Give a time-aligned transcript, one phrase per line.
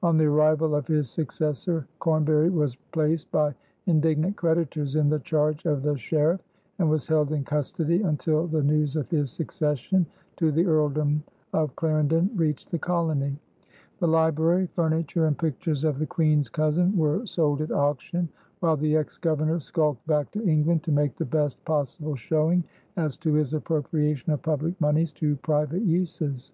[0.00, 3.52] On the arrival of his successor, Cornbury was placed by
[3.86, 6.40] indignant creditors in the charge of the sheriff,
[6.78, 10.06] and was held in custody until the news of his succession
[10.36, 13.36] to the earldom of Clarendon reached the colony.
[13.98, 18.28] The library, furniture, and pictures of the Queen's cousin were sold at auction,
[18.60, 22.62] while the ex Governor skulked back to England to make the best possible showing
[22.96, 26.52] as to his appropriation of public moneys to private uses.